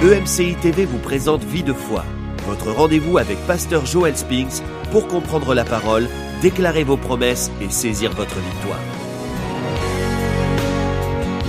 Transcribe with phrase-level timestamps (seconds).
[0.00, 2.04] EMCI TV vous présente Vie de foi,
[2.46, 6.06] votre rendez-vous avec Pasteur Joel Spinks pour comprendre la parole,
[6.40, 8.78] déclarer vos promesses et saisir votre victoire.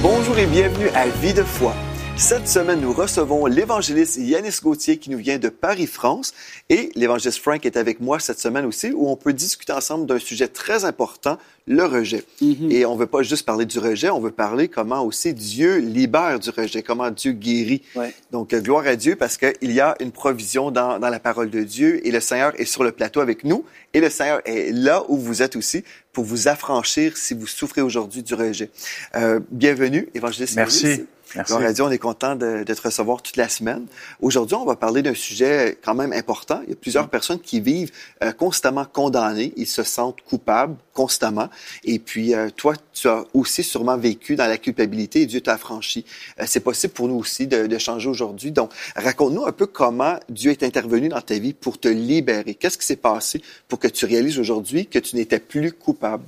[0.01, 1.75] Bonjour et bienvenue à Vie de foi.
[2.19, 6.33] Cette semaine, nous recevons l'évangéliste Yanis Gauthier qui nous vient de Paris, France.
[6.67, 10.19] Et l'évangéliste Frank est avec moi cette semaine aussi, où on peut discuter ensemble d'un
[10.19, 12.25] sujet très important, le rejet.
[12.41, 12.71] Mhm.
[12.71, 15.77] Et on ne veut pas juste parler du rejet, on veut parler comment aussi Dieu
[15.77, 17.83] libère du rejet, comment Dieu guérit.
[17.95, 18.13] Ouais.
[18.31, 21.49] Donc, euh, gloire à Dieu parce qu'il y a une provision dans, dans la parole
[21.49, 23.63] de Dieu et le Seigneur est sur le plateau avec nous
[23.93, 27.81] et le Seigneur est là où vous êtes aussi pour vous affranchir si vous souffrez
[27.81, 28.69] aujourd'hui du rejet.
[29.15, 30.85] Euh, bienvenue, évangéliste Merci.
[30.85, 31.05] Yanis.
[31.35, 31.53] Merci.
[31.53, 33.85] À Dieu, on est content de, de te recevoir toute la semaine.
[34.21, 36.61] Aujourd'hui, on va parler d'un sujet quand même important.
[36.63, 37.09] Il y a plusieurs Mm.
[37.09, 37.91] personnes qui vivent
[38.23, 39.53] euh, constamment condamnées.
[39.55, 41.49] Ils se sentent coupables constamment.
[41.83, 45.53] Et puis, euh, toi, tu as aussi sûrement vécu dans la culpabilité et Dieu t'a
[45.53, 46.03] affranchi.
[46.39, 48.51] Euh, c'est possible pour nous aussi de, de changer aujourd'hui.
[48.51, 52.55] Donc, raconte-nous un peu comment Dieu est intervenu dans ta vie pour te libérer.
[52.55, 56.23] Qu'est-ce qui s'est passé pour que tu réalises aujourd'hui que tu n'étais plus coupable?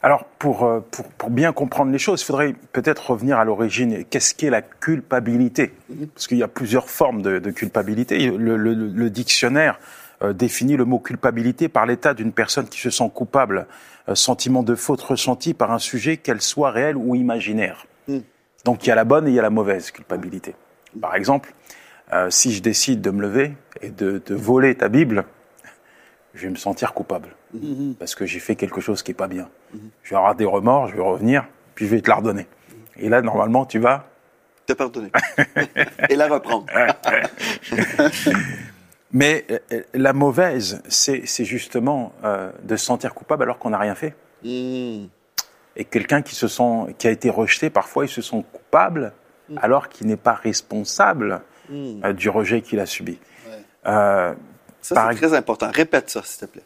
[0.00, 4.04] Alors, pour, euh, pour, pour bien comprendre les choses, il faudrait peut-être revenir à l'origine.
[4.04, 5.72] Qu'est-ce qu'est la culpabilité?
[6.14, 8.30] Parce qu'il y a plusieurs formes de, de culpabilité.
[8.30, 9.80] Le, le- le dictionnaire
[10.22, 13.66] euh, définit le mot culpabilité par l'état d'une personne qui se sent coupable,
[14.08, 17.86] euh, sentiment de faute ressenti par un sujet, qu'elle soit réelle ou imaginaire.
[18.06, 18.18] Mm.
[18.64, 20.54] Donc, il y a la bonne et il y a la mauvaise culpabilité.
[21.00, 21.52] Par exemple,
[22.12, 25.24] euh, si je décide de me lever et de, de voler ta Bible,
[26.34, 27.30] je vais me sentir coupable
[27.98, 29.48] parce que j'ai fait quelque chose qui est pas bien.
[30.02, 32.46] Je vais avoir des remords, je vais revenir, puis je vais te la redonner.
[32.96, 34.06] Et là, normalement, tu vas.
[34.66, 35.10] Te pardonner.
[36.08, 36.66] et la reprendre.
[39.12, 43.78] Mais euh, la mauvaise, c'est c'est justement euh, de se sentir coupable alors qu'on n'a
[43.78, 44.14] rien fait.
[44.44, 49.12] Et quelqu'un qui se sent, qui a été rejeté, parfois, il se sent coupable
[49.56, 51.40] alors qu'il n'est pas responsable
[51.72, 53.18] euh, du rejet qu'il a subi.
[53.86, 54.34] Euh,
[54.82, 55.70] Ça, Par c'est très important.
[55.72, 56.62] Répète ça, s'il te plaît.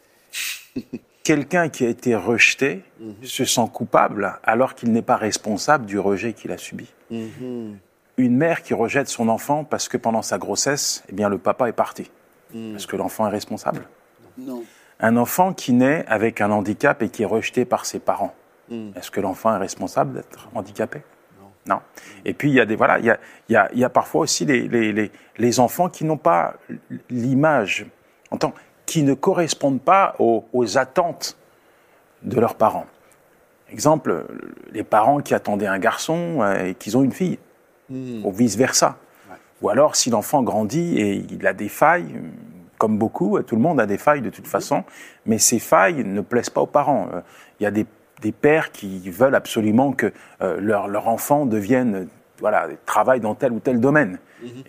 [1.23, 3.15] Quelqu'un qui a été rejeté Mhm.
[3.23, 6.91] se sent coupable alors qu'il n'est pas responsable du rejet qu'il a subi.
[7.11, 7.77] Mhm.
[8.17, 11.67] Une mère qui rejette son enfant parce que pendant sa grossesse, eh bien, le papa
[11.69, 12.11] est parti.
[12.53, 12.75] Mhm.
[12.75, 13.87] Est-ce que l'enfant est responsable
[14.37, 14.63] Non.
[14.99, 18.35] Un enfant qui naît avec un handicap et qui est rejeté par ses parents,
[18.69, 18.93] Mhm.
[18.95, 21.01] est-ce que l'enfant est responsable d'être handicapé?
[21.65, 21.79] Non.
[22.25, 23.17] Et puis, il y a des, voilà, il y a,
[23.47, 26.17] il y a, il y a parfois aussi les, les, les, les enfants qui n'ont
[26.17, 26.55] pas
[27.09, 27.85] l'image,
[28.31, 28.53] en tant,
[28.93, 31.35] qui ne correspondent pas aux, aux attentes
[32.21, 32.85] de leurs parents.
[33.71, 34.25] Exemple,
[34.71, 37.39] les parents qui attendaient un garçon euh, et qu'ils ont une fille,
[37.89, 38.23] Mhm.
[38.25, 38.97] ou vice-versa.
[39.63, 42.13] Ou alors, si l'enfant grandit et il a des failles,
[42.77, 44.83] comme beaucoup, tout le monde a des failles de toute façon,
[45.25, 47.07] mais ces failles ne plaisent pas aux parents.
[47.13, 47.21] Euh,
[47.59, 47.85] Il y a des,
[48.21, 52.05] des pères qui veulent absolument que euh, leur, leur enfant devienne, euh,
[52.39, 54.19] voilà, travaille dans tel ou tel domaine.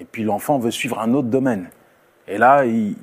[0.00, 1.68] Et puis l'enfant veut suivre un autre domaine.
[2.26, 2.96] Et là, il-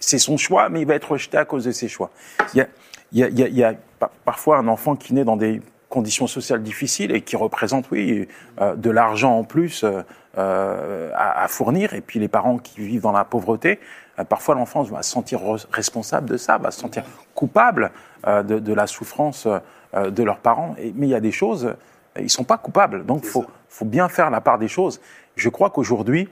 [0.00, 2.10] c'est son choix, mais il va être rejeté à cause de ses choix.
[2.54, 2.66] Il y a,
[3.12, 3.76] il y a- il y
[4.24, 8.26] parfois un enfant qui naît dans des conditions sociales difficiles et qui représente, oui,
[8.60, 10.02] euh, de l'argent en plus euh,
[10.38, 11.94] euh, à, à fournir.
[11.94, 13.78] Et puis les parents qui vivent dans la pauvreté,
[14.18, 17.90] euh, parfois l'enfant va se sentir re- responsable de ça, va se sentir coupable
[18.26, 19.46] de, de la souffrance
[19.94, 20.74] de leurs parents.
[20.78, 21.74] Et- mais il y a des choses,
[22.18, 23.04] ils sont pas coupables.
[23.06, 25.00] Donc il faut, faut bien faire la part des choses.
[25.36, 26.28] Je crois qu'aujourd'hui,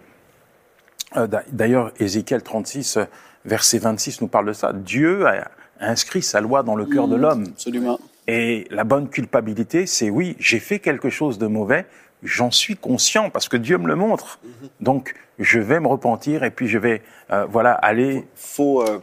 [1.50, 3.04] D'ailleurs, Ézéchiel 36, euh,
[3.44, 4.72] verset 26 nous parle de ça.
[4.72, 5.50] Dieu a
[5.80, 7.46] inscrit sa loi dans le cœur de l'homme.
[7.48, 7.98] Absolument.
[8.28, 11.86] Et la bonne culpabilité, c'est oui, j'ai fait quelque chose de mauvais,
[12.22, 14.38] j'en suis conscient parce que Dieu me le montre.
[14.80, 17.02] Donc, je vais me repentir et puis je vais,
[17.32, 18.24] euh, voilà, aller.
[18.36, 19.00] faut, euh,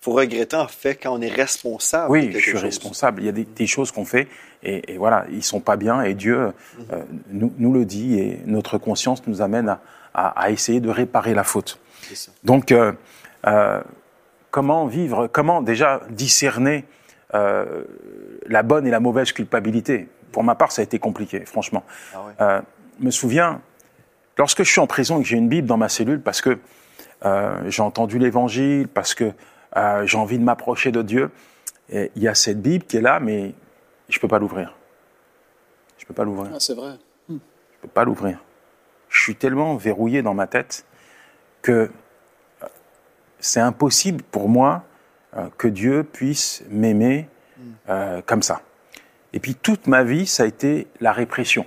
[0.00, 2.10] faut regretter en fait quand on est responsable.
[2.10, 2.62] Oui, je suis chose.
[2.62, 3.22] responsable.
[3.22, 4.28] Il y a des, des choses qu'on fait
[4.62, 6.52] et, et voilà, ils sont pas bien et Dieu
[6.92, 9.80] euh, nous, nous le dit et notre conscience nous amène à,
[10.14, 11.78] à- à essayer de réparer la faute.
[12.14, 12.32] Ça.
[12.44, 12.92] Donc, euh,
[13.46, 13.80] euh,
[14.50, 16.84] comment vivre, comment déjà discerner
[17.34, 17.84] euh,
[18.46, 20.08] la bonne et la mauvaise culpabilité?
[20.32, 21.84] Pour ma part, ça a été compliqué, franchement.
[22.14, 22.62] Ah
[22.98, 23.60] me souviens,
[24.36, 26.58] lorsque je suis en prison et que j'ai une Bible dans ma cellule, parce que
[27.66, 29.32] j'ai entendu l'Évangile, parce que
[30.04, 31.30] j'ai envie de m'approcher de Dieu,
[31.90, 33.54] et il y a cette Bible qui est là, mais
[34.08, 34.74] je ne peux pas l'ouvrir.
[35.98, 36.50] Je ne peux pas l'ouvrir.
[36.54, 36.92] Ah, c'est vrai.
[37.28, 37.34] Je
[37.82, 38.38] peux pas l'ouvrir.
[39.10, 40.86] Je suis tellement verrouillé dans ma tête
[41.62, 41.90] que
[42.62, 42.66] euh,
[43.38, 44.84] c'est impossible pour moi
[45.36, 47.28] euh, que Dieu puisse m'aimer
[47.88, 48.62] euh, comme ça.
[49.32, 51.66] Et puis toute ma vie, ça a été la répression.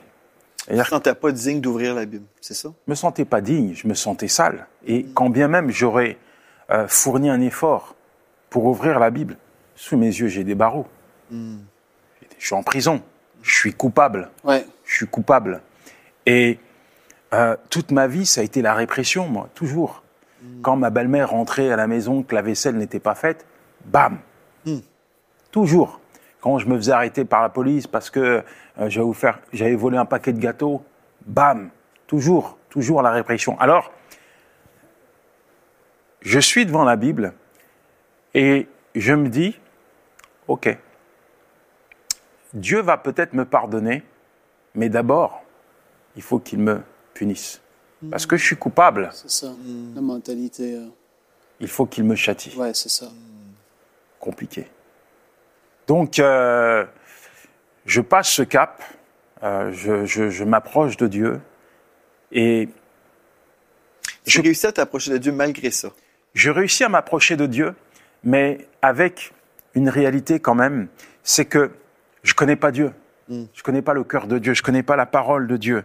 [0.67, 2.69] Tu ne sentais pas digne d'ouvrir la Bible, c'est ça?
[2.87, 4.67] Je me sentais pas digne, je me sentais sale.
[4.85, 6.17] Et quand bien même j'aurais
[6.71, 7.95] euh, fourni un effort
[8.49, 9.37] pour ouvrir la Bible,
[9.75, 10.87] sous mes yeux j'ai des barreaux.
[11.31, 13.01] Je suis en prison,
[13.41, 14.29] je suis coupable.
[14.43, 14.65] Ouais.
[14.85, 15.61] je suis coupable.
[16.25, 16.59] Et
[17.33, 20.03] Euh, toute ma vie, ça a été la répression, moi, toujours.
[20.62, 23.45] Quand ma belle-mère rentrait à la maison, que la vaisselle n'était pas faite,
[23.85, 24.19] bam
[25.51, 26.00] Toujours.
[26.41, 28.44] Quand je me faisais arrêter par la police parce que
[28.80, 28.89] euh,
[29.53, 30.83] j'avais volé un paquet de gâteaux,
[31.25, 31.69] bam
[32.07, 33.59] Toujours, toujours la répression.
[33.59, 33.91] Alors,
[36.21, 37.33] je suis devant la Bible
[38.33, 39.57] et je me dis,
[40.47, 40.77] ok,
[42.53, 44.03] Dieu va peut-être me pardonner,
[44.75, 45.44] mais d'abord,
[46.15, 46.81] il faut qu'il me
[47.13, 47.62] punisse.
[48.12, 49.48] Parce que je suis coupable, C'est ça,
[49.95, 50.75] la mentalité.
[50.75, 50.88] euh,
[51.60, 52.54] il faut qu'il me châtie.
[52.57, 53.07] Ouais, c'est ça.
[54.19, 54.68] Compliqué.
[55.88, 56.86] Donc, euh,
[57.86, 58.81] je passe ce cap,
[59.42, 61.39] euh, je, je- je m'approche de Dieu,
[62.31, 62.68] et
[64.25, 65.89] J'ai réussi à t'approcher de Dieu malgré ça?
[66.33, 67.75] je réussis à m'approcher de Dieu,
[68.24, 69.33] mais avec
[69.75, 70.88] une réalité quand même,
[71.24, 71.71] c'est que
[72.24, 72.92] je connais pas Dieu.
[73.30, 75.83] Je connais pas le cœur de Dieu, je connais pas la parole de Dieu.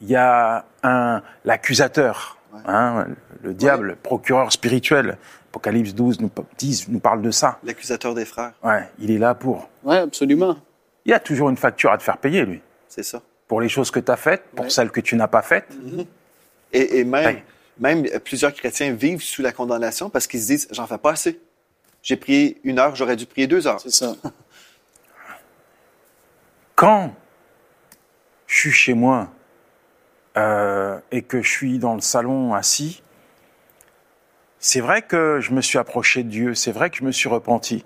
[0.00, 3.06] Il y a un l'accusateur, hein,
[3.42, 5.18] le diable, procureur spirituel.
[5.50, 7.58] Apocalypse 12 nous, 10 nous parle de ça.
[7.64, 9.68] L'accusateur des frères, Ouais, il est là pour.
[9.82, 10.56] Ouais, absolument.
[11.04, 13.20] Il y a toujours une facture à te faire payer, lui, c'est ça.
[13.48, 14.70] pour les choses que tu as faites, pour Ouais.
[14.70, 15.68] celles que tu n'as pas faites.
[16.72, 17.44] Et, et même, Ouais.
[17.80, 21.12] même euh, plusieurs chrétiens vivent sous la condamnation parce qu'ils se disent J'en fais pas
[21.12, 21.40] assez.
[22.02, 23.80] J'ai prié une heure, j'aurais dû prier deux heures.
[23.80, 24.14] C'est ça.
[26.76, 27.12] Quand
[28.46, 29.28] je suis chez moi
[30.36, 33.02] euh, et que je suis dans le salon assis,
[34.58, 37.28] c'est vrai que je me suis approché de Dieu, c'est vrai que je me suis
[37.28, 37.84] repenti,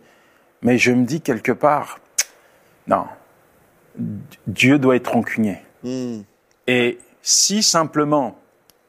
[0.63, 2.01] mais je me dis quelque part,
[2.87, 3.07] non,
[4.47, 5.59] Dieu doit être rancunier.
[5.83, 6.23] Hmm.
[6.67, 8.39] Et si simplement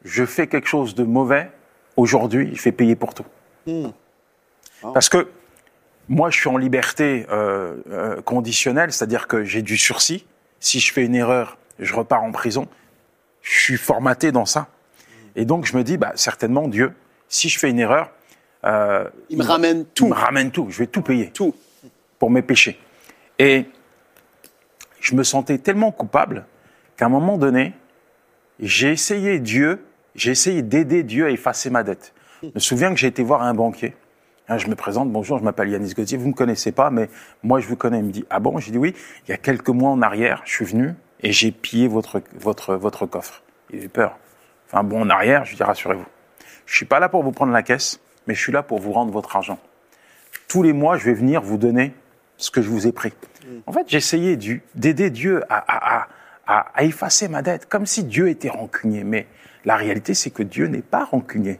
[0.04, 1.52] je fais quelque chose de mauvais,
[1.98, 3.26] aujourd'hui, il fait payer pour tout.
[3.68, 3.90] Hmm.
[4.94, 5.28] Parce que
[6.08, 10.26] moi, je suis en liberté euh, euh, conditionnelle, c'est-à-dire que j'ai du sursis.
[10.60, 12.68] Si je fais une erreur, je repars en prison.
[13.46, 14.68] Je suis formaté dans ça.
[15.36, 16.94] Et donc, je me dis, bah, certainement, Dieu,
[17.30, 18.12] si je fais une erreur,
[18.66, 20.08] euh, Il me ramène il tout.
[20.08, 20.68] me ramène tout.
[20.72, 21.54] Je vais tout payer Tout.
[22.18, 22.80] pour mes péchés.
[23.38, 23.66] Et
[25.00, 26.46] je me sentais tellement coupable
[26.98, 27.74] qu'à un moment donné,
[28.60, 32.14] j'ai essayé Dieu, j'ai essayé d'aider Dieu à effacer ma dette.
[32.42, 33.94] Je me souviens que j'ai été voir un banquier.
[34.48, 37.10] Hein, Je me présente, bonjour, je m'appelle Yanis Gauthier, vous ne me connaissez pas, mais
[37.44, 38.00] moi je vous connais.
[38.00, 38.96] Il me dit, ah bon J'ai dit oui,
[39.28, 42.76] il y a quelques mois en arrière, je suis venu et j'ai pillé votre, votre,
[42.76, 43.42] votre coffre.
[43.72, 44.18] Il a eu peur.
[44.68, 46.06] Enfin bon, en arrière, je dis, rassurez-vous.
[46.66, 48.92] Je suis pas là pour vous prendre la caisse, mais je suis là pour vous
[48.92, 49.60] rendre votre argent
[50.48, 51.94] tous les mois, je vais venir vous donner
[52.38, 53.14] ce que je vous ai pris.
[53.66, 54.38] En fait, j'essayais
[54.76, 56.08] d'aider Dieu à, à-
[56.48, 59.04] à- à- effacer ma dette, comme si Dieu était rancunier.
[59.04, 59.26] Mais
[59.66, 61.60] la réalité, c'est que Dieu n'est pas rancunier.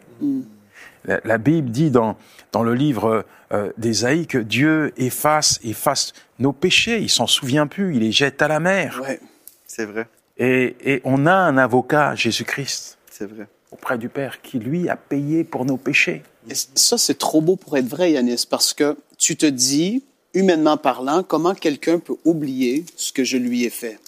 [1.06, 2.16] La, la Bible dit dans,
[2.52, 7.00] dans le livre euh, d'Ésaïe que Dieu efface, efface nos péchés.
[7.00, 9.02] Il s'en souvient plus, il les jette à la mer.
[9.04, 9.20] Ouais.
[9.68, 10.08] C'est vrai.
[10.38, 13.48] Et, et on a un avocat, Jésus-Christ, C'est vrai.
[13.72, 16.24] auprès du Père, qui lui a payé pour nos péchés.
[16.50, 20.04] Et ça, c'est trop beau pour être vrai, Yanis, parce que tu te dis,
[20.34, 24.00] humainement parlant, comment quelqu'un peut oublier ce que je lui ai fait?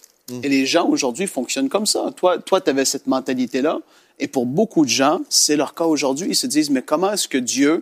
[0.43, 2.11] Et les gens aujourd'hui fonctionnent comme ça.
[2.17, 3.79] Toi, toi, tu avais cette mentalité-là.
[4.19, 6.27] Et pour beaucoup de gens, c'est leur cas aujourd'hui.
[6.31, 7.81] Ils se disent, mais comment est-ce que Dieu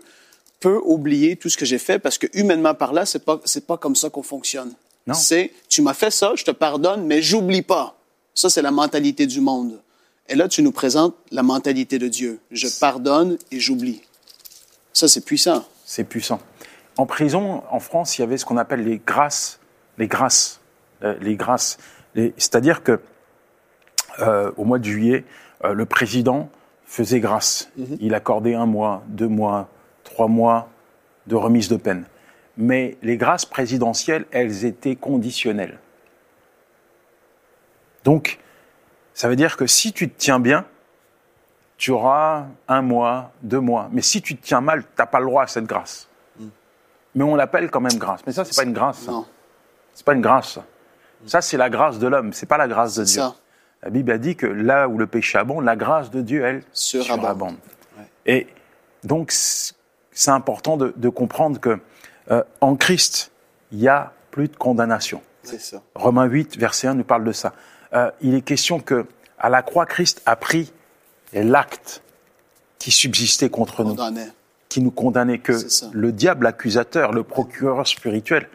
[0.59, 1.97] peut oublier tout ce que j'ai fait?
[1.97, 4.73] Parce que humainement parlant, c'est pas, c'est pas comme ça qu'on fonctionne.
[5.13, 7.97] C'est, tu m'as fait ça, je te pardonne, mais j'oublie pas.
[8.33, 9.81] Ça, c'est la mentalité du monde.
[10.27, 12.39] Et là, tu nous présentes la mentalité de Dieu.
[12.49, 14.01] Je pardonne et j'oublie.
[14.93, 15.63] Ça, c'est puissant.
[15.85, 16.39] C'est puissant.
[16.97, 19.59] En prison, en France, il y avait ce qu'on appelle les grâces.
[19.97, 20.59] Les grâces.
[21.03, 21.77] Euh, les grâces.
[22.15, 22.99] C'est-à-dire que
[24.19, 25.25] euh, au mois de juillet,
[25.63, 26.49] euh, le président
[26.85, 27.69] faisait grâce.
[27.99, 29.69] Il accordait un mois, deux mois,
[30.03, 30.69] trois mois
[31.27, 32.05] de remise de peine.
[32.57, 35.79] Mais les grâces présidentielles, elles étaient conditionnelles.
[38.03, 38.39] Donc,
[39.13, 40.65] ça veut dire que si tu te tiens bien,
[41.77, 43.89] tu auras un mois, deux mois.
[43.91, 46.07] Mais si tu te tiens mal, tu n'as pas le droit à cette grâce.
[47.13, 48.21] Mais on l'appelle quand même grâce.
[48.25, 48.99] Mais ça, c'est pas une grâce.
[48.99, 49.11] ça.
[49.11, 49.25] Non,
[49.93, 50.53] C'est pas une grâce.
[50.53, 50.63] Ça,
[51.27, 52.33] Ça, c'est la grâce de l'homme.
[52.33, 53.21] C'est pas la grâce de Dieu.
[53.21, 53.35] ça.
[53.83, 56.63] La Bible a dit que là où le péché abonde, la grâce de Dieu, elle,
[56.73, 57.57] Surabonde.
[58.25, 58.47] Et
[59.03, 59.73] donc, c'est
[60.17, 61.77] c'est important de, de comprendre que
[62.31, 63.31] euh, en Christ,
[63.71, 65.21] il y a plus de condamnation.
[65.43, 65.81] C'est ça.
[65.93, 67.53] Romains 8, verset 1 nous parle de ça.
[67.93, 69.05] Euh, il est question que
[69.37, 70.71] à la croix, Christ a pris
[71.33, 72.01] l'acte
[72.79, 73.95] qui subsistait contre nous,
[74.69, 75.53] qui nous condamnait, que
[75.93, 78.49] le diable accusateur, le procureur spirituel,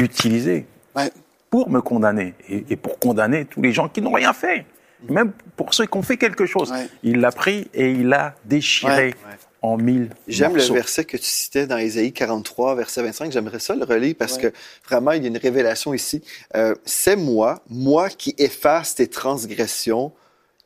[0.00, 1.10] utilisait Ouais.
[1.50, 4.64] pour me condamner et, et pour condamner tous les gens qui n'ont rien fait.
[5.10, 6.70] Même pour ceux qui ont fait quelque chose.
[6.72, 6.88] Ouais.
[7.02, 9.14] Il l'a pris et il l'a déchiré Ouais.
[9.66, 13.32] En mille J'aime le verset que tu citais dans Ésaïe 43, verset 25.
[13.32, 14.42] J'aimerais ça le relire parce Ouais.
[14.42, 14.52] que
[14.88, 16.22] vraiment, il y a une révélation ici.
[16.54, 20.12] Euh, c'est moi, moi qui efface tes transgressions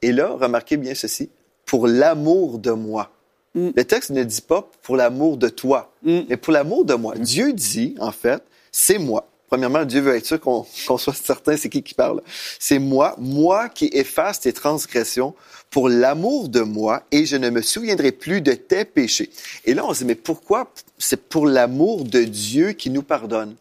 [0.02, 1.28] Et là, remarquez bien ceci,
[1.66, 3.10] pour l'amour de moi.
[3.54, 3.68] Mm.
[3.76, 6.20] Le texte ne dit pas pour l'amour de toi, Mm.
[6.28, 7.14] mais pour l'amour de moi.
[7.16, 8.42] Dieu dit, en fait,
[8.72, 9.29] c'est moi.
[9.50, 12.22] Premièrement, Dieu veut être sûr qu'on soit certain c'est qui qui parle.
[12.60, 15.34] C'est moi, moi qui efface tes transgressions
[15.70, 19.28] pour l'amour de moi et je ne me souviendrai plus de tes péchés.
[19.64, 20.72] Et là, on se dit, mais pourquoi?
[20.98, 23.56] C'est pour l'amour de Dieu qui nous pardonne?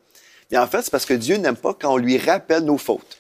[0.52, 3.18] Et en fait, c'est parce que Dieu n'aime pas quand on lui rappelle nos fautes.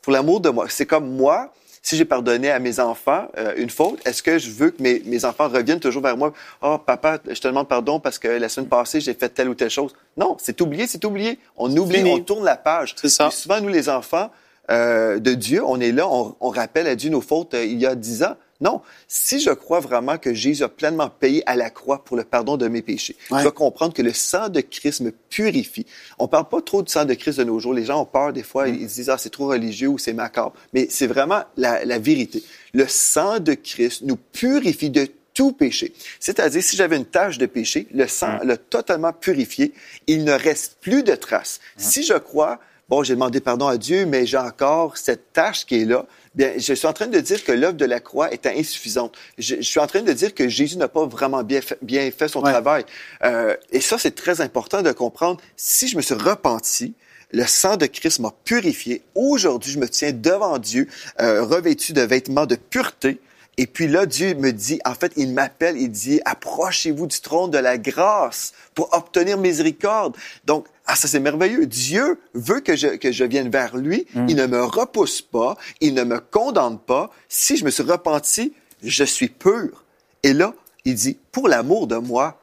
[0.00, 0.66] Pour l'amour de moi.
[0.70, 4.50] C'est comme moi, si j'ai pardonné à mes enfants euh, une faute, est-ce que je
[4.50, 6.32] veux que mes, mes enfants reviennent toujours vers moi?
[6.62, 9.54] Oh, papa, je te demande pardon parce que la semaine passée, j'ai fait telle ou
[9.54, 9.94] telle chose.
[10.16, 11.38] Non, c'est oublié, c'est oublié.
[11.56, 12.12] On oublie, Fini.
[12.12, 12.94] on tourne la page.
[13.00, 13.28] C'est ça.
[13.28, 14.30] Et souvent, nous, les enfants
[14.70, 17.78] euh, de Dieu, on est là, on, on rappelle à Dieu nos fautes euh, il
[17.80, 18.36] y a dix ans.
[18.60, 22.24] Non, si je crois vraiment que Jésus a pleinement payé à la croix pour le
[22.24, 23.38] pardon de mes péchés, Ouais.
[23.38, 25.86] je dois comprendre que le sang de Christ me purifie.
[26.18, 27.72] On parle pas trop du sang de Christ de nos jours.
[27.72, 30.12] Les gens ont peur des fois, ils se disent ah c'est trop religieux ou c'est
[30.12, 30.54] macabre.
[30.72, 32.42] Mais c'est vraiment la, la vérité.
[32.72, 35.92] Le sang de Christ nous purifie de tout péché.
[36.18, 39.72] C'est-à-dire, si j'avais une tache de péché, le sang l'a totalement purifié.
[40.08, 41.60] Il ne reste plus de traces.
[41.76, 45.82] Si je crois, bon, j'ai demandé pardon à Dieu, mais j'ai encore cette tache qui
[45.82, 46.06] est là,
[46.38, 49.14] bien, je suis en train de dire que l'œuvre de la croix est insuffisante.
[49.36, 52.10] Je, je suis en train de dire que Jésus n'a pas vraiment bien fait, bien
[52.10, 52.52] fait son Ouais.
[52.52, 52.84] travail.
[53.24, 55.40] Euh, et ça, c'est très important de comprendre.
[55.56, 56.94] Si je me suis repenti,
[57.32, 59.02] le sang de Christ m'a purifié.
[59.14, 60.88] Aujourd'hui, je me tiens devant Dieu,
[61.20, 63.20] euh, revêtu de vêtements de pureté.
[63.60, 67.50] Et puis là, Dieu me dit, en fait, il m'appelle, il dit, approchez-vous du trône
[67.50, 70.16] de la grâce pour obtenir miséricorde.
[70.44, 71.66] Donc, ah, ça c'est merveilleux.
[71.66, 74.06] Dieu veut que je, que je vienne vers lui.
[74.26, 75.56] Il ne me repousse pas.
[75.82, 77.10] Il ne me condamne pas.
[77.28, 79.84] Si je me suis repenti, je suis pur.
[80.22, 80.54] Et là,
[80.86, 82.40] il dit, pour l'amour de moi,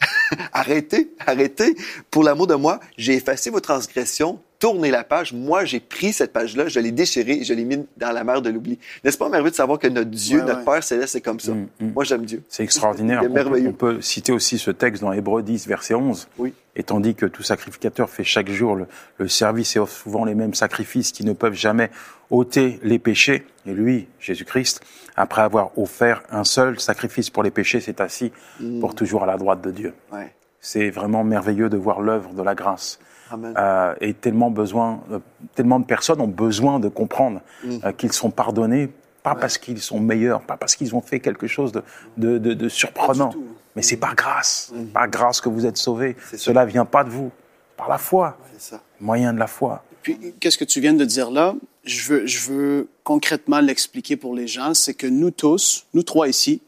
[0.54, 1.76] arrêtez, arrêtez.
[2.10, 5.34] Pour l'amour de moi, j'ai effacé vos transgressions, tournez la page.
[5.34, 8.40] Moi, j'ai pris cette page-là, je l'ai déchirée et je l'ai mis dans la mer
[8.40, 8.78] de l'oubli.
[9.04, 10.64] N'est-ce pas merveilleux de savoir que notre Dieu, Ouais, notre ouais.
[10.64, 11.52] Père céleste, c'est comme ça?
[11.52, 11.92] Mm, mm.
[11.92, 12.42] Moi, j'aime Dieu.
[12.48, 13.20] C'est extraordinaire.
[13.22, 13.68] C'est On peut, merveilleux.
[13.68, 16.28] on peut citer aussi ce texte dans Hébreux 10, verset 11.
[16.38, 16.54] Oui.
[16.76, 18.86] Et tandis que tout sacrificateur fait chaque jour le,
[19.18, 21.90] le service et offre souvent les mêmes sacrifices qui ne peuvent jamais
[22.30, 24.80] ôter les péchés, et lui, Jésus-Christ,
[25.14, 28.80] après avoir offert un seul sacrifice pour les péchés, s'est assis Mm.
[28.80, 29.92] pour toujours à la droite de Dieu.
[30.10, 30.32] Ouais.
[30.60, 32.98] C'est vraiment merveilleux de voir l'œuvre de la grâce.
[33.32, 35.18] Euh, et tellement besoin, euh,
[35.54, 37.76] tellement de personnes ont besoin de comprendre Mm.
[37.84, 38.90] euh, qu'ils sont pardonnés,
[39.22, 41.82] pas parce qu'ils sont meilleurs, pas parce qu'ils ont fait quelque chose de,
[42.16, 43.32] de, de, de surprenant,
[43.74, 46.16] mais c'est par grâce, par grâce que vous êtes sauvés.
[46.32, 46.36] Mm.
[46.36, 47.30] Cela vient pas de vous,
[47.76, 48.80] par la foi, C'est ça.
[49.00, 49.82] moyen de la foi.
[50.02, 51.54] Puis, qu'est-ce que tu viens de dire là?
[51.84, 54.74] Je veux, je veux concrètement l'expliquer pour les gens.
[54.74, 56.60] C'est que nous tous, nous trois ici,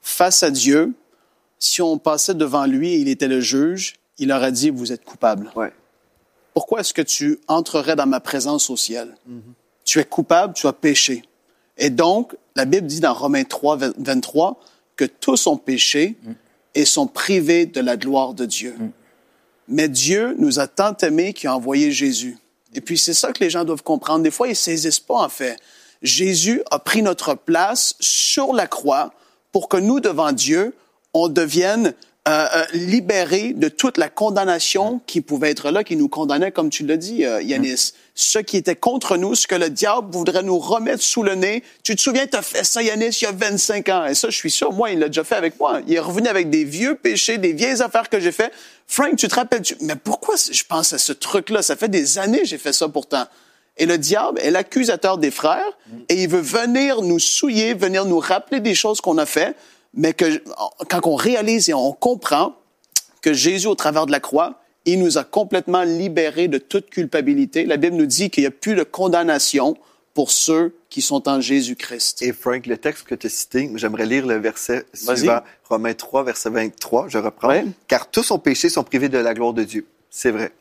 [0.00, 0.94] face à Dieu,
[1.58, 5.04] si on passait devant lui et il était le juge, il aurait dit, vous êtes
[5.04, 5.50] coupable.
[5.56, 5.72] Ouais.
[6.58, 9.14] Pourquoi est-ce que tu entrerais dans ma présence au ciel?
[9.84, 11.22] Tu es coupable, tu as péché.
[11.76, 14.58] Et donc, la Bible dit dans Romains 3, 23,
[14.96, 16.16] que tous ont péché
[16.74, 18.74] et sont privés de la gloire de Dieu.
[19.68, 22.36] Mais Dieu nous a tant aimés qu'il a envoyé Jésus.
[22.74, 24.24] Et puis, c'est ça que les gens doivent comprendre.
[24.24, 25.56] Des fois, ils saisissent pas, en fait.
[26.02, 29.12] Jésus a pris notre place sur la croix
[29.52, 30.74] pour que nous, devant Dieu,
[31.14, 31.94] on devienne
[32.28, 36.68] euh, euh, libérés de toute la condamnation qui pouvait être là, qui nous condamnait, comme
[36.68, 37.94] tu l'as dit, euh, Yanis.
[38.14, 41.62] Ce qui était contre nous, ce que le diable voudrait nous remettre sous le nez.
[41.82, 44.04] Tu te souviens, tu as fait ça, Yanis, il y a 25 ans.
[44.04, 45.80] Et ça, je suis sûr, moi, il l'a déjà fait avec moi.
[45.86, 48.52] Il est revenu avec des vieux péchés, des vieilles affaires que j'ai fait.
[48.86, 49.76] Frank, tu te rappelles, tu...
[49.80, 51.62] mais pourquoi je pense à ce truc-là?
[51.62, 53.24] Ça fait des années que j'ai fait ça pourtant.
[53.78, 58.18] Et le diable est l'accusateur des frères et il veut venir nous souiller, venir nous
[58.18, 59.54] rappeler des choses qu'on a fait,
[59.94, 60.42] mais que
[60.88, 62.54] quand on réalise et on comprend
[63.20, 67.64] que Jésus, au travers de la croix, il nous a complètement libérés de toute culpabilité.
[67.64, 69.76] La Bible nous dit qu'il n'y a plus de condamnation
[70.14, 72.22] pour ceux qui sont en Jésus-Christ.
[72.22, 76.24] Et Frank, le texte que tu as cité, j'aimerais lire le verset suivant, Romains 3,
[76.24, 77.48] verset 23, je reprends.
[77.48, 77.64] Ouais.
[77.86, 79.86] Car tous ont péché, sont privés de la gloire de Dieu.
[80.10, 80.52] C'est vrai.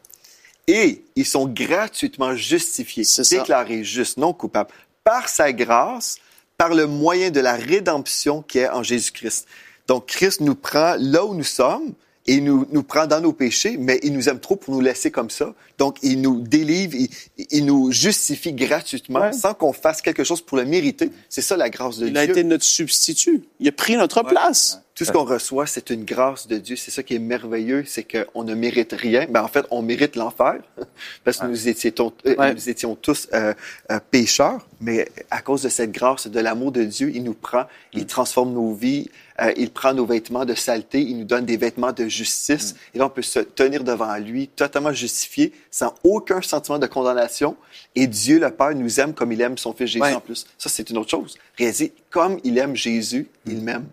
[0.67, 4.69] Et ils sont gratuitement justifiés, déclarés justes, non coupables,
[5.03, 6.17] par sa grâce,
[6.57, 9.47] par le moyen de la rédemption qui est en Jésus-Christ.
[9.87, 11.93] Donc, Christ nous prend là où nous sommes
[12.25, 14.81] et il nous, nous prend dans nos péchés, mais il nous aime trop pour nous
[14.81, 15.53] laisser comme ça.
[15.77, 17.09] Donc, il nous délivre, il,
[17.51, 19.31] il nous justifie gratuitement Ouais.
[19.31, 21.09] sans qu'on fasse quelque chose pour le mériter.
[21.29, 22.21] C'est ça la grâce de Il Dieu.
[22.21, 23.43] a été notre substitut.
[23.61, 24.81] Il a pris notre place.
[24.97, 26.75] Tout ce qu'on reçoit, c'est une grâce de Dieu.
[26.75, 29.27] C'est ça qui est merveilleux, c'est qu'on ne mérite rien.
[29.29, 30.55] Ben, en fait, on mérite l'enfer,
[31.23, 33.53] parce que nous, étions, euh, nous étions tous euh,
[33.91, 37.65] euh, pécheurs, mais à cause de cette grâce, de l'amour de Dieu, il nous prend,
[37.93, 38.07] il mm.
[38.07, 41.91] transforme nos vies, euh, il prend nos vêtements de saleté, il nous donne des vêtements
[41.91, 42.77] de justice, mm.
[42.95, 47.55] et là, on peut se tenir devant lui, totalement justifié, sans aucun sentiment de condamnation,
[47.93, 50.47] et Dieu, le Père, nous aime comme il aime son Fils Jésus en plus.
[50.57, 51.37] Ça, c'est une autre chose.
[51.55, 53.85] Réaliser, comme il aime Jésus, il m'aime.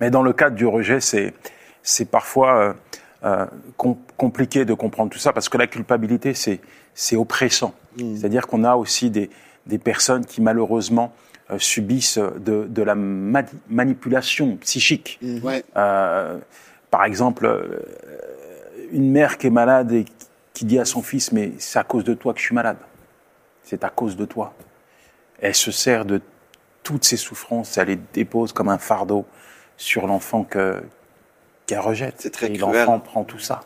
[0.00, 1.32] Mais dans le cadre du rejet, c'est,
[2.10, 2.72] parfois euh,
[3.24, 3.46] euh,
[4.16, 7.74] compliqué de comprendre tout ça parce que la culpabilité, c'est, oppressant.
[7.96, 8.16] Mm.
[8.16, 9.30] C'est-à-dire qu'on a aussi des,
[9.66, 11.12] des personnes qui malheureusement
[11.50, 15.18] euh, subissent de, de la manipulation psychique.
[15.22, 15.38] Mm.
[15.44, 15.64] Ouais.
[15.76, 16.38] Euh,
[16.90, 17.48] par exemple,
[18.92, 20.04] une mère qui est malade et
[20.52, 22.78] qui dit à son fils, mais c'est à cause de toi que je suis malade.
[23.62, 24.54] C'est à cause de toi.
[25.40, 26.20] Elle se sert de
[26.82, 29.26] toutes ses souffrances, elle les dépose comme un fardeau
[29.76, 30.82] sur l'enfant que
[31.66, 32.14] qu'elle rejette.
[32.18, 33.60] C'est très Et l'enfant prend tout ça.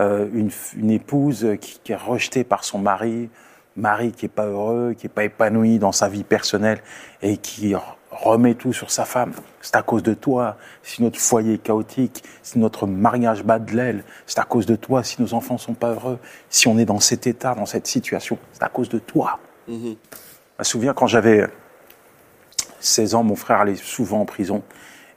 [0.00, 3.28] Euh, une, une, épouse qui, qui, est rejetée par son mari,
[3.76, 6.80] mari qui est pas heureux, qui est pas épanoui dans sa vie personnelle
[7.22, 7.74] et qui
[8.10, 9.32] remet tout sur sa femme.
[9.60, 13.74] C'est à cause de toi si notre foyer est chaotique, si notre mariage bat de
[13.74, 14.04] l'aile.
[14.26, 16.18] C'est à cause de toi si nos enfants sont pas heureux,
[16.50, 18.38] si on est dans cet état, dans cette situation.
[18.52, 19.38] C'est à cause de toi.
[19.68, 19.96] Mm -hmm.
[20.56, 21.48] Je me souviens quand j'avais
[22.80, 24.62] 16 ans, mon frère allait souvent en prison.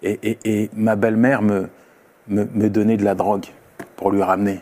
[0.06, 1.68] Et, et, et ma belle-mère me,
[2.28, 3.48] me, me, donnait de la drogue
[3.96, 4.62] pour lui ramener.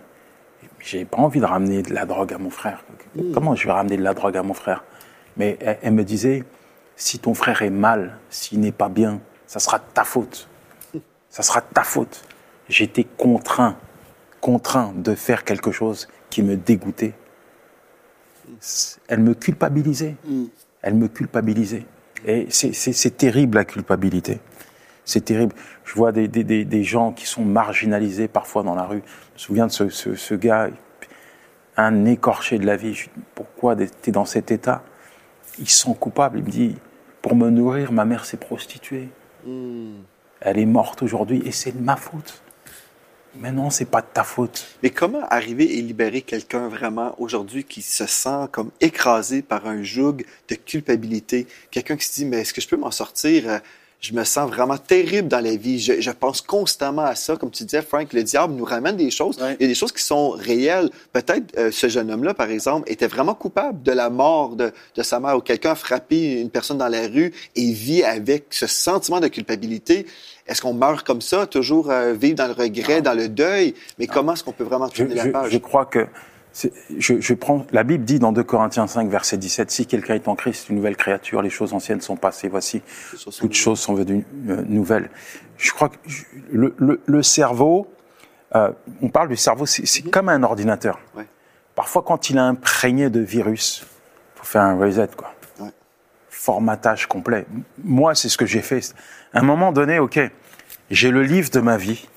[0.79, 2.83] J'ai pas envie de ramener de la drogue à mon frère.
[3.15, 3.33] Mmh.
[3.33, 4.85] Comment je vais ramener de la drogue à mon frère?
[5.35, 6.45] Mais elle, elle, me disait,
[6.95, 10.47] si ton frère est mal, s'il n'est pas bien, ça sera de ta faute.
[11.29, 12.23] Ça sera de ta faute.
[12.69, 13.75] J'étais contraint,
[14.39, 17.15] contraint de faire quelque chose qui me dégoûtait.
[19.09, 20.15] Elle me culpabilisait.
[20.25, 20.45] Mmh.
[20.81, 21.85] Elle me culpabilisait.
[22.25, 24.39] Et c'est terrible la culpabilité.
[25.05, 25.53] C'est terrible.
[25.83, 29.03] Je vois des, des, des, gens qui sont marginalisés parfois dans la rue.
[29.29, 30.69] Je me souviens de ce, ce, ce gars,
[31.75, 32.93] un écorché de la vie.
[32.93, 34.83] Je dis, pourquoi tu es dans cet état?
[35.59, 36.39] Il se sent coupable.
[36.39, 36.75] Il me dit,
[37.21, 39.09] pour me nourrir, ma mère s'est prostituée.
[39.45, 39.95] Mm.
[40.41, 42.41] Elle est morte aujourd'hui et c'est de ma faute.
[43.35, 44.67] Mais non, c'est pas de ta faute.
[44.83, 49.81] Mais comment arriver et libérer quelqu'un vraiment aujourd'hui qui se sent comme écrasé par un
[49.81, 50.17] joug
[50.49, 51.47] de culpabilité?
[51.71, 53.61] Quelqu'un qui se dit, mais est-ce que je peux m'en sortir?
[54.03, 55.79] Je me sens vraiment terrible dans la vie.
[55.79, 57.37] Je, je, pense constamment à ça.
[57.37, 59.37] Comme tu disais, Frank, le diable nous ramène des choses.
[59.41, 59.55] Ouais.
[59.59, 60.89] Il y a des choses qui sont réelles.
[61.13, 65.03] Peut-être euh, ce jeune homme-là, par exemple, était vraiment coupable de la mort de, de
[65.03, 68.67] sa mère ou quelqu'un a frappé une personne dans la rue et vit avec ce
[68.67, 70.05] sentiment de culpabilité.
[70.47, 73.03] Est-ce qu'on meurt comme ça, toujours euh, vivre dans le regret, non.
[73.03, 73.73] dans le deuil?
[73.99, 74.13] Mais non.
[74.13, 75.51] comment est-ce qu'on peut vraiment tourner je, la page?
[75.53, 76.05] Je crois que
[76.53, 80.27] je, je, prends la Bible dit dans 2 Corinthiens 5 verset 17 si quelqu'un est
[80.27, 82.81] en Christ une nouvelle créature les choses anciennes sont passées voici
[83.39, 85.09] toutes choses sont venues euh, nouvelles
[85.57, 85.97] je crois que
[86.51, 87.91] le, le, le cerveau
[88.55, 90.09] euh, on parle du cerveau c'est mm -hmm.
[90.11, 91.25] comme un ordinateur ouais.
[91.75, 93.85] parfois quand il est imprégné de virus
[94.35, 95.71] faut faire un reset quoi ouais.
[96.29, 97.45] formatage complet
[97.83, 98.93] moi c'est ce que j'ai fait
[99.33, 100.19] à un moment donné ok
[100.91, 102.07] j'ai le livre de ma vie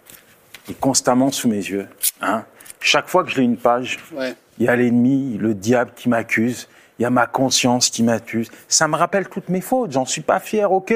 [0.68, 1.88] est constamment sous mes yeux
[2.20, 2.44] hein
[2.80, 4.34] chaque fois que je lis une page, ouais.
[4.58, 8.50] il y a l'ennemi, le diable qui m'accuse, il y a ma conscience qui m'accuse.
[8.68, 10.94] Ça me rappelle toutes mes fautes, j'en suis pas fier, ok,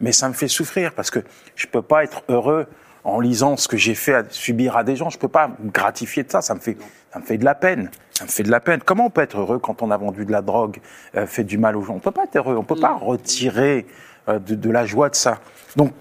[0.00, 1.20] mais ça me fait souffrir parce que
[1.56, 2.66] je peux pas être heureux
[3.02, 5.10] en lisant ce que j'ai fait à subir à des gens.
[5.10, 6.76] Je peux pas me gratifier de ça, ça me fait,
[7.12, 7.90] ça me fait de la peine.
[8.12, 8.80] Ça me fait de la peine.
[8.84, 10.78] Comment on peut être heureux quand on a vendu de la drogue,
[11.16, 11.94] euh, fait du mal aux gens?
[11.94, 13.86] On peut pas être heureux, on peut pas retirer
[14.28, 15.40] euh, de, de la joie de ça.
[15.76, 15.92] Donc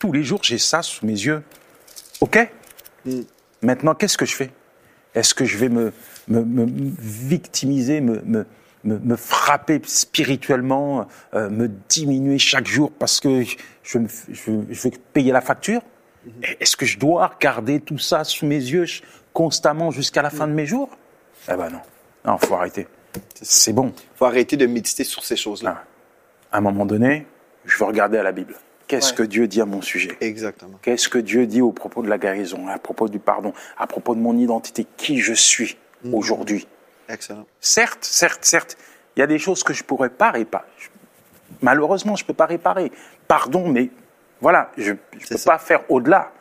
[0.00, 1.42] tous les jours j'ai ça sous mes yeux,
[2.20, 2.50] ok?
[3.04, 3.20] Mm.
[3.62, 4.50] Maintenant, qu'est-ce que je fais?
[5.14, 5.92] Est-ce que je vais me,
[6.28, 6.66] me, me
[6.98, 8.46] victimiser, me, me,
[8.84, 13.98] me, frapper spirituellement, euh, me diminuer chaque jour parce que je, je,
[14.70, 15.82] je vais payer la facture?
[16.26, 16.56] -hmm.
[16.60, 18.86] Est-ce que je dois garder tout ça sous mes yeux
[19.32, 20.90] constamment jusqu'à la fin de mes jours?
[21.48, 21.80] Eh ben non.
[22.24, 22.86] Non, faut arrêter.
[23.40, 23.92] C'est bon.
[24.14, 25.74] faut arrêter de méditer sur ces choses-là.
[25.82, 25.86] Ah.
[26.52, 27.26] À un moment donné,
[27.64, 28.54] je veux regarder à la Bible.
[28.90, 29.18] Qu'est-ce ouais.
[29.18, 30.76] que Dieu dit à mon sujet Exactement.
[30.82, 34.16] Qu'est-ce que Dieu dit au propos de la guérison, à propos du pardon, à propos
[34.16, 36.12] de mon identité, qui je suis mmh.
[36.12, 36.66] aujourd'hui
[37.08, 37.46] Excellent.
[37.60, 38.76] Certes, certes, certes,
[39.14, 40.66] il y a des choses que je pourrais pas réparer.
[41.62, 42.90] Malheureusement, je peux pas réparer.
[43.28, 43.90] Pardon, mais
[44.40, 44.96] voilà, je ne
[45.28, 45.52] peux ça.
[45.52, 46.32] pas faire au-delà.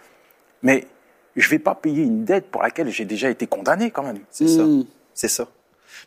[0.64, 0.88] Mais
[1.36, 4.22] je vais pas payer une dette pour laquelle j'ai déjà été condamné quand même.
[4.32, 4.48] C'est mmh.
[4.48, 4.88] ça.
[5.14, 5.48] C'est ça.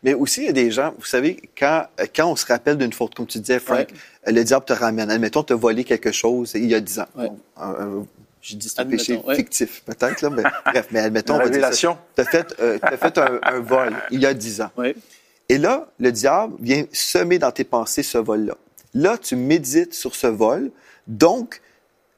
[0.03, 2.93] Mais aussi, il y a des gens, vous savez, quand, quand on se rappelle d'une
[2.93, 3.89] faute, comme tu disais, Frank,
[4.27, 4.33] ouais.
[4.33, 5.11] le diable te ramène.
[5.11, 7.07] Admettons, tu as volé quelque chose il y a 10 ans.
[7.17, 7.29] Ouais.
[7.57, 8.07] Bon,
[8.43, 9.37] j'ai dit c'est un péché ouais.
[9.37, 12.97] fictif, peut-être, là, mais bref, mais admettons, on va dire Tu as fait, euh, as
[12.97, 14.71] fait un, un, vol il y a 10 ans.
[15.49, 18.57] Et là, le diable vient semer dans tes pensées ce vol-là.
[18.95, 20.71] Là, tu médites sur ce vol,
[21.07, 21.61] donc,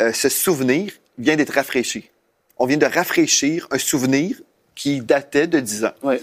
[0.03, 2.11] euh, ce souvenir vient d'être rafraîchi.
[2.59, 4.41] On vient de rafraîchir un souvenir
[4.75, 5.93] qui datait de 10 ans.
[6.03, 6.21] Ouais.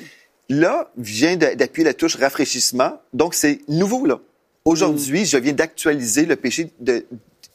[0.51, 2.99] Là, vient d'appuyer la touche rafraîchissement.
[3.13, 4.19] Donc, c'est nouveau, là.
[4.65, 7.05] Aujourd'hui, je viens d'actualiser le péché de,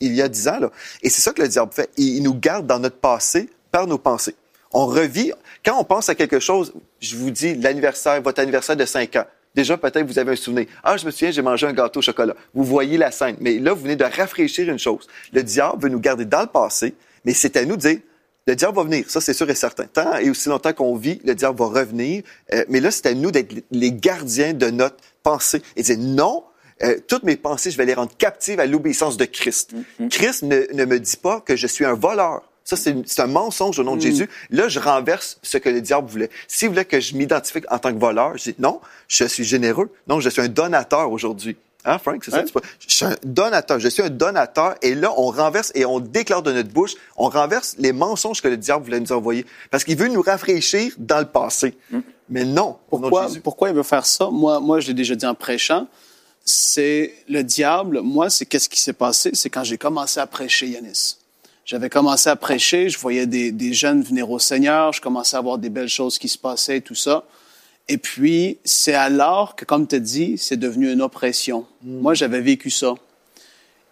[0.00, 0.70] il y a 10 ans, là.
[1.02, 1.90] Et c'est ça que le diable fait.
[1.98, 4.34] Il, il nous garde dans notre passé par nos pensées.
[4.72, 5.32] On revit.
[5.62, 9.26] Quand on pense à quelque chose, je vous dis l'anniversaire, votre anniversaire de 5 ans.
[9.54, 10.64] Déjà, peut-être vous avez un souvenir.
[10.82, 12.34] Ah, je me souviens, j'ai mangé un gâteau au chocolat.
[12.54, 13.36] Vous voyez la scène.
[13.40, 15.06] Mais là, vous venez de rafraîchir une chose.
[15.34, 16.94] Le diable veut nous garder dans le passé,
[17.26, 17.98] mais c'est à nous de dire,
[18.46, 19.86] le diable va venir, ça c'est sûr et certain.
[19.86, 22.22] Tant et aussi longtemps qu'on vit, le diable va revenir.
[22.52, 26.44] Euh, mais là, c'est à nous d'être les gardiens de notre pensée et dire non.
[26.82, 29.72] euh, toutes mes pensées, je vais les rendre captives à l'obéissance de Christ.
[30.10, 32.42] Christ ne, ne me dit pas que je suis un voleur.
[32.64, 34.28] Ça, c'est un mensonge au nom de Jésus.
[34.50, 36.30] Là, je renverse ce que le diable voulait.
[36.48, 39.88] S'il voulait que je m'identifie en tant que voleur, je dis non, je suis généreux.
[40.08, 41.56] Non, je suis un donateur aujourd'hui.
[41.86, 42.42] Hein, Frank, c'est ça?
[42.42, 42.62] Tu vois?
[42.80, 43.78] Je suis un donateur.
[43.78, 44.74] Je suis un donateur.
[44.82, 48.48] Et là, on renverse et on déclare de notre bouche, on renverse les mensonges que
[48.48, 49.46] le diable voulait nous envoyer.
[49.70, 51.78] Parce qu'il veut nous rafraîchir dans le passé.
[52.28, 52.76] Mais non.
[52.90, 54.28] Pourquoi, pourquoi il veut faire ça?
[54.30, 55.86] Moi, moi je l'ai déjà dit en prêchant.
[56.44, 58.00] C'est le diable.
[58.02, 59.30] Moi, c'est qu'est-ce qui s'est passé?
[59.32, 61.16] C'est quand j'ai commencé à prêcher, Yanis.
[61.64, 65.40] J'avais commencé à prêcher, je voyais des, des jeunes venir au Seigneur, je commençais à
[65.40, 67.24] voir des belles choses qui se passaient, tout ça.
[67.88, 71.66] Et puis, c'est alors que, comme tu dit, c'est devenu une oppression.
[71.82, 72.94] Moi, j'avais vécu ça.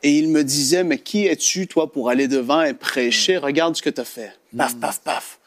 [0.02, 3.38] Et il me disait, mais qui es-tu, toi, pour aller devant et prêcher?
[3.38, 4.33] Regarde ce que tu as fait.
[4.57, 5.38] Paf, paf, paf.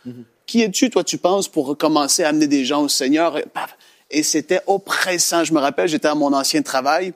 [0.45, 3.39] Qui es-tu, toi, tu penses, pour recommencer à amener des gens au Seigneur?
[3.53, 3.77] Paf.
[4.10, 5.43] Et c'était oppressant.
[5.43, 7.13] Je me rappelle, j'étais à mon ancien travail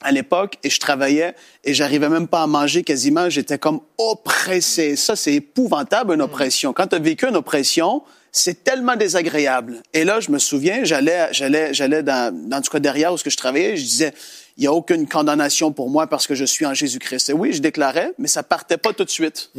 [0.00, 3.30] à l'époque et je travaillais et j'arrivais même pas à manger quasiment.
[3.30, 4.96] J'étais comme oppressé.
[4.96, 6.72] Ça, c'est épouvantable, une oppression.
[6.72, 8.02] Quand tu as vécu une oppression,
[8.32, 9.82] c'est tellement désagréable.
[9.92, 13.24] Et là, je me souviens, j'allais, j'allais, j'allais dans, dans tout cas derrière où ce
[13.24, 14.12] que je travaillais, je disais,
[14.56, 17.30] il n'y a aucune condamnation pour moi parce que je suis en Jésus-Christ.
[17.30, 19.50] Et oui, je déclarais, mais ça partait pas tout de suite.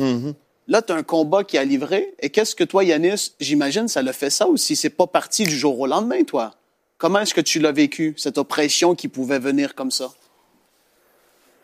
[0.68, 2.14] Là, tu as un combat qui a livré.
[2.20, 4.76] Et qu'est-ce que toi, Yanis, j'imagine, ça le fait ça aussi?
[4.76, 6.54] C'est pas parti du jour au lendemain, toi.
[6.98, 10.12] Comment est-ce que tu l'as vécu, cette oppression qui pouvait venir comme ça?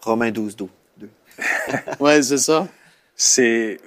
[0.01, 0.69] Romains 12, 12.
[0.97, 1.09] deux.
[1.99, 2.67] Ouais, c'est ça.
[3.15, 3.79] C'est.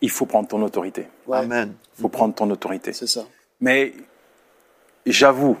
[0.00, 1.06] Il faut prendre ton autorité.
[1.26, 1.74] Ouais, Amen.
[1.98, 2.92] Il faut prendre ton autorité.
[2.92, 3.24] c'est ça.
[3.60, 3.92] Mais
[5.06, 5.56] j'avoue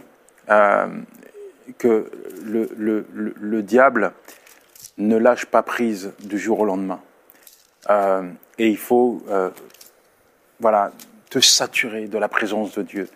[0.48, 0.86] euh,
[1.78, 2.10] que
[2.42, 4.12] le, le- le- le diable
[4.98, 7.00] ne lâche pas prise du jour au lendemain.
[7.90, 8.28] Euh,
[8.58, 9.50] et il faut euh,
[10.58, 10.92] voilà,
[11.30, 13.08] te saturer de la présence de Dieu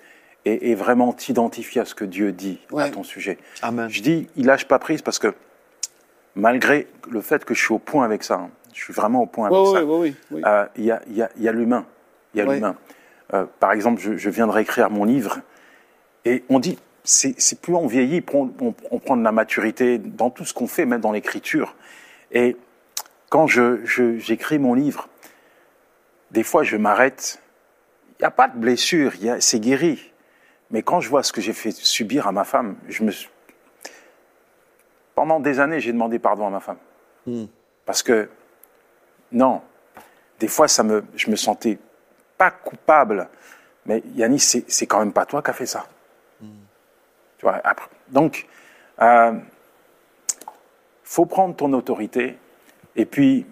[0.44, 2.82] et, et vraiment t'identifier à ce que Dieu dit Ouais.
[2.84, 3.38] à ton sujet.
[3.62, 3.88] Amen.
[3.88, 5.34] Je dis, il lâche pas prise parce que
[6.34, 9.26] malgré le fait que je suis au point avec ça, hein, je suis vraiment au
[9.26, 10.14] point avec ça, oui, oui.
[10.30, 10.42] oui.
[10.46, 11.86] euh, il y a, il y a- il y a l'humain.
[12.34, 12.76] Il y a l'humain.
[13.32, 15.38] Euh, par exemple, je, je viens de réécrire mon livre
[16.24, 20.30] et on dit, c'est plus on vieillit, on, on- on prend de la maturité dans
[20.30, 21.76] tout ce qu'on fait, même dans l'écriture.
[22.32, 22.56] Et
[23.28, 25.08] quand j'écris mon livre,
[26.30, 27.40] des fois je m'arrête.
[28.18, 30.10] Il n'y a pas de blessure, il y a- c'est guéri.
[30.70, 33.28] Mais quand je vois ce que j'ai fait subir à ma femme, je me suis...
[35.14, 36.78] Pendant des années, j'ai demandé pardon à ma femme.
[37.84, 38.28] Parce que,
[39.32, 39.62] non,
[40.40, 41.78] des fois, ça me, je me sentais
[42.36, 43.28] pas coupable.
[43.86, 45.86] Mais Yannis, c'est, quand même pas toi qui as fait ça.
[46.40, 47.88] Tu vois, après.
[48.08, 48.46] Donc,
[49.00, 49.38] euh,
[51.02, 52.38] faut prendre ton autorité
[52.96, 53.46] et puis,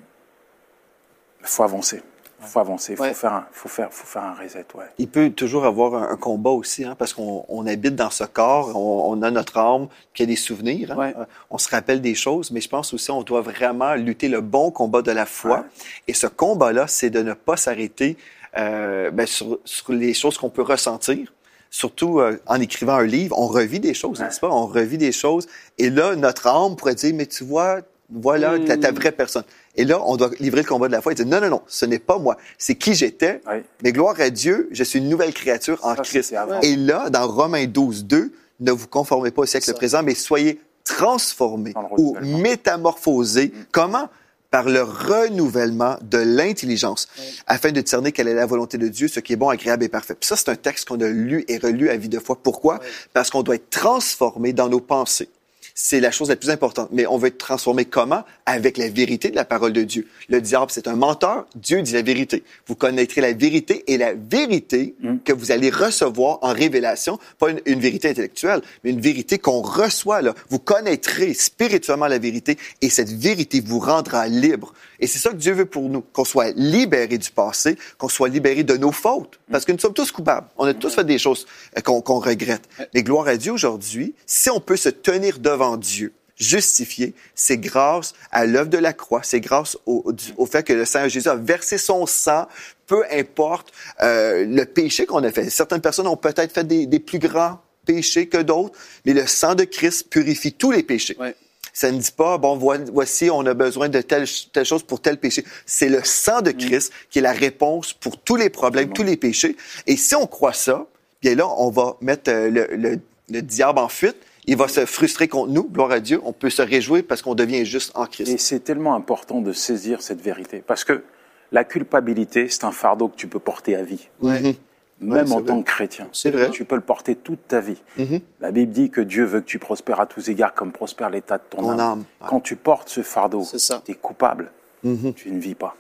[1.43, 2.03] faut avancer.
[2.43, 2.97] Faut avancer.
[2.97, 3.15] Faut Ouais.
[3.15, 4.85] faire un, faut faire, faut faire un reset, ouais.
[4.99, 8.25] Il peut toujours avoir un, un combat aussi, hein, parce qu'on on habite dans ce
[8.25, 11.15] corps, on, on a notre âme qui a des souvenirs, hein, Ouais.
[11.19, 14.41] euh, on se rappelle des choses, mais je pense aussi on doit vraiment lutter le
[14.41, 15.59] bon combat de la foi.
[15.61, 15.65] Ouais.
[16.09, 18.17] Et ce combat-là, c'est de ne pas s'arrêter
[18.59, 21.33] euh, ben, sur, sur les choses qu'on peut ressentir.
[21.71, 24.51] Surtout euh, en écrivant un livre, on revit des choses, n'est-ce pas?
[24.51, 25.49] On revit des choses.
[25.79, 27.79] Et là, notre âme pourrait dire, mais tu vois,
[28.11, 29.45] voilà ta, ta vraie personne.
[29.77, 31.63] Et là, on doit livrer le combat de la foi et dire, non, non, non,
[31.67, 32.37] ce n'est pas moi.
[32.59, 33.41] C'est qui j'étais.
[33.83, 36.35] Mais gloire à Dieu, je suis une nouvelle créature en Ça, Christ.
[36.63, 39.73] Et là, dans Romains 12, 2, ne vous conformez pas au siècle Ça.
[39.75, 43.53] présent, mais soyez transformés ou métamorphosés.
[43.73, 44.09] Comment?
[44.51, 47.09] Par le renouvellement de l'intelligence,
[47.47, 49.89] afin de discerner quelle est la volonté de Dieu, ce qui est bon, agréable et
[49.89, 50.15] parfait.
[50.15, 52.37] Puis ça, c'est un texte qu'on a lu et relu à vie de foi.
[52.37, 52.79] Pourquoi?
[53.15, 55.31] Parce qu'on doit être transformé dans nos pensées.
[55.75, 56.89] C'est la chose la plus importante.
[56.93, 58.25] Mais on veut être transformé comment?
[58.47, 60.07] Avec la vérité de la parole de Dieu.
[60.29, 61.47] Le diable, c'est un menteur.
[61.55, 62.43] Dieu dit la vérité.
[62.67, 67.61] Vous connaîtrez la vérité et la vérité que vous allez recevoir en révélation, pas une,
[67.67, 70.23] une vérité intellectuelle, mais une vérité qu'on reçoit.
[70.23, 70.35] Là.
[70.51, 74.73] Vous connaîtrez spirituellement la vérité et cette vérité vous rendra libre.
[75.03, 78.29] Et c'est ça que Dieu veut pour nous, qu'on soit libéré du passé, qu'on soit
[78.29, 79.41] libéré de nos fautes.
[79.51, 80.47] Parce que nous sommes tous coupables.
[80.57, 81.45] On a tous fait des choses
[81.77, 82.63] euh, qu'on regrette.
[82.95, 88.15] Mais gloire à Dieu aujourd'hui, si on peut se tenir devant Dieu, justifiés, c'est grâce
[88.31, 91.35] à l'œuvre de la croix, c'est grâce au, au, fait que le Seigneur Jésus a
[91.35, 92.47] versé son sang,
[92.87, 95.51] peu importe euh, le péché qu'on a fait.
[95.51, 99.57] Certaines personnes ont peut-être fait des, des, plus grands péchés que d'autres, mais le sang
[99.57, 101.17] de Christ purifie tous les péchés.
[101.19, 101.35] Ouais.
[101.73, 102.57] Ça ne dit pas, bon,
[102.93, 105.45] voici, on a besoin de telle, telle chose pour tel péché.
[105.65, 109.17] C'est le sang de Christ qui est la réponse pour tous les problèmes, tous les
[109.17, 109.57] péchés.
[109.87, 110.87] Et si on croit ça,
[111.23, 114.17] bien là, on va mettre euh, le, le, le diable en fuite.
[114.45, 116.21] Il va se frustrer contre nous, gloire à Dieu.
[116.25, 118.29] On peut se réjouir parce qu'on devient juste en Christ.
[118.29, 120.63] Et c'est tellement important de saisir cette vérité.
[120.67, 121.05] Parce que
[121.53, 124.09] la culpabilité, c'est un fardeau que tu peux porter à vie.
[124.21, 124.57] Ouais.
[125.03, 126.09] Même en tant que chrétien.
[126.13, 126.51] C'est vrai.
[126.51, 127.81] Tu peux le porter toute ta vie.
[127.99, 128.21] Mhm.
[128.41, 131.39] La Bible dit que Dieu veut que tu prospères à tous égards comme prospère l'état
[131.39, 131.81] de ton, Ton âme.
[131.81, 132.27] âme, ouais.
[132.29, 133.45] Quand tu portes ce fardeau,
[133.85, 134.51] tu es coupable.
[134.85, 135.13] Mhm.
[135.15, 135.77] Tu ne vis pas.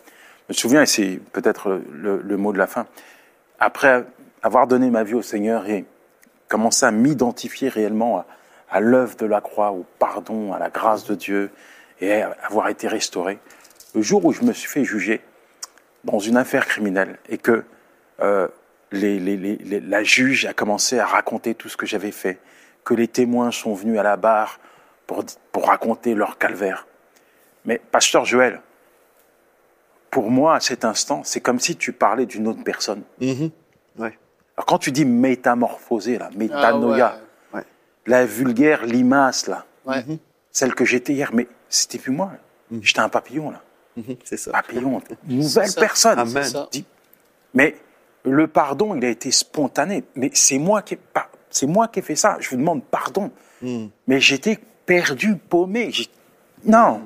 [0.48, 2.86] Je me souviens, et c'est peut-être le, le mot de la fin,
[3.60, 4.04] après
[4.42, 5.84] avoir donné ma vie au Seigneur et
[6.48, 8.26] commencé à m'identifier réellement à,
[8.70, 11.50] à l'œuvre de la croix, au pardon, à la grâce de Dieu
[12.00, 13.38] et à avoir été restauré,
[13.94, 15.20] le jour où je me suis fait juger
[16.04, 17.62] dans une affaire criminelle et que
[18.20, 18.48] euh,
[18.92, 22.38] les, les, les, les- la juge a commencé à raconter tout ce que j'avais fait,
[22.84, 24.58] que les témoins sont venus à la barre
[25.06, 26.86] pour, pour raconter leur calvaire.
[27.64, 28.60] Mais, pasteur Joël,
[30.10, 33.02] pour moi, à cet instant, c'est comme si tu parlais d'une autre personne.
[33.20, 33.50] Mhm.
[33.98, 34.18] Ouais.
[34.56, 37.18] Alors, quand tu dis métamorphosé, là, métanoïa,
[37.52, 37.64] Ah Ouais.
[38.06, 40.04] la vulgaire limace, là, ouais.
[40.06, 40.18] Mhm.
[40.50, 42.32] celle que j'étais hier, mais c'était plus moi.
[42.32, 42.78] là.
[42.82, 43.62] J'étais un papillon, là.
[44.24, 44.50] C'est ça.
[44.50, 45.80] Papillon, nouvelle ça.
[45.80, 46.18] personne.
[46.18, 46.44] Amen.
[46.44, 46.68] Ça.
[47.52, 47.76] Mais
[48.24, 50.04] le pardon, il a été spontané.
[50.14, 52.36] Mais c'est moi qui ai, pas- c'est moi qui ai fait ça.
[52.40, 53.30] Je vous demande pardon.
[53.62, 53.86] Mm.
[54.06, 55.90] Mais j'étais perdu, paumé.
[55.90, 56.08] J'ai-
[56.64, 57.02] Non.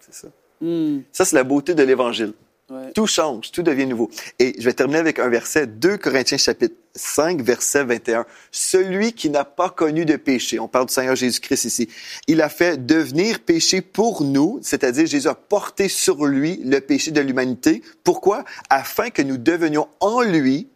[0.00, 0.28] C'est ça.
[0.60, 1.00] Hmm.
[1.10, 2.34] Ça, c'est la beauté de l'Évangile.
[2.72, 2.90] Ouais.
[2.94, 4.10] Tout change, tout devient nouveau.
[4.38, 8.24] Et je vais terminer avec un verset, 2 Corinthiens chapitre 5, verset 21.
[8.50, 11.88] Celui qui n'a pas connu de péché, on parle du Seigneur Jésus-Christ ici,
[12.28, 17.10] il a fait devenir péché pour nous, c'est-à-dire Jésus a porté sur lui le péché
[17.10, 17.82] de l'humanité.
[18.04, 18.42] Pourquoi?
[18.70, 20.68] Afin que nous devenions en lui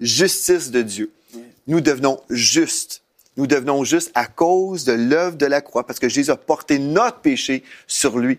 [0.00, 1.12] justice de Dieu.
[1.66, 3.02] Nous devenons justes.
[3.36, 6.78] Nous devenons justes à cause de l'œuvre de la croix, parce que Jésus a porté
[6.78, 8.38] notre péché sur lui.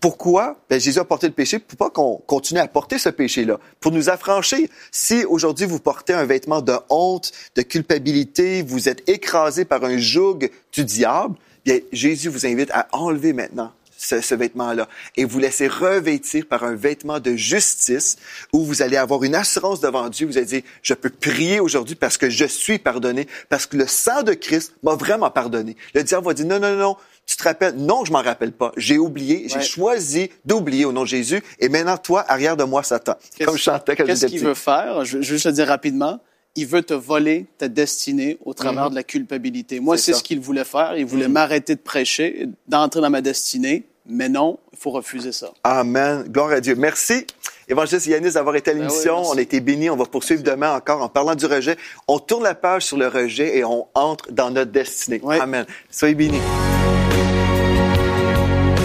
[0.00, 0.56] Pourquoi?
[0.70, 3.90] Ben, Jésus a porté le péché pour pas qu'on continue à porter ce péché-là, pour
[3.90, 4.68] nous affranchir.
[4.92, 9.98] Si aujourd'hui vous portez un vêtement de honte, de culpabilité, vous êtes écrasé par un
[9.98, 11.34] joug du diable,
[11.64, 16.62] bien, Jésus vous invite à enlever maintenant ce, ce vêtement-là et vous laisser revêtir par
[16.62, 18.16] un vêtement de justice
[18.52, 20.26] où vous allez avoir une assurance devant Dieu.
[20.26, 23.86] Vous allez dire, je peux prier aujourd'hui parce que je suis pardonné, parce que le
[23.88, 25.76] sang de Christ m'a vraiment pardonné.
[25.94, 27.74] Le diable va dire, non, non, non, tu te rappelles?
[27.74, 28.72] Non, je m'en rappelle pas.
[28.76, 31.42] J'ai oublié, j'ai choisi d'oublier au nom de Jésus.
[31.58, 33.16] Et maintenant, toi, arrière de moi, Satan.
[33.34, 35.04] Qu'est-ce- Comme je chantais quand Qu'est-ce qu'il veut faire?
[35.04, 36.20] Je, je vais juste le dire rapidement.
[36.56, 39.78] Il veut te voler ta destinée au travers de la culpabilité.
[39.80, 40.96] Moi, C'est ce qu'il voulait faire.
[40.96, 43.84] Il voulait m'arrêter de prêcher, d'entrer dans ma destinée.
[44.10, 45.52] Mais non, il faut refuser ça.
[45.64, 46.24] Amen.
[46.28, 46.74] Gloire à Dieu.
[46.74, 47.26] Merci.
[47.68, 49.20] Évangéliste Yanis d'avoir été à Ben oui, l'émission.
[49.22, 49.90] on a été bénis.
[49.90, 51.76] On va poursuivre demain encore en parlant du rejet.
[52.08, 55.20] On tourne la page sur le rejet et on entre dans notre destinée.
[55.38, 55.66] Amen.
[55.90, 56.40] Soyez bénis.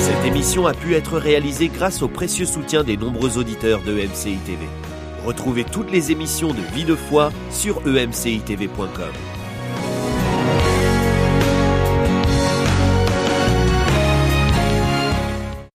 [0.02, 4.36] Cette émission a pu être réalisée grâce au précieux soutien des nombreux auditeurs de MCI
[4.46, 4.60] TV.
[5.26, 9.33] Retrouvez toutes les émissions de Vie de foi sur emcitv.com.